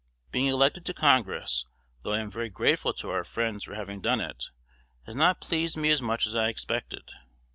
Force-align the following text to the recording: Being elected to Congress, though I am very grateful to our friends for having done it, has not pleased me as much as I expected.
Being 0.31 0.47
elected 0.47 0.83
to 0.87 0.95
Congress, 0.95 1.67
though 2.01 2.13
I 2.13 2.21
am 2.21 2.31
very 2.31 2.49
grateful 2.49 2.91
to 2.93 3.11
our 3.11 3.23
friends 3.23 3.65
for 3.65 3.75
having 3.75 4.01
done 4.01 4.19
it, 4.19 4.45
has 5.05 5.15
not 5.15 5.41
pleased 5.41 5.77
me 5.77 5.91
as 5.91 6.01
much 6.01 6.25
as 6.25 6.35
I 6.35 6.47
expected. 6.47 7.11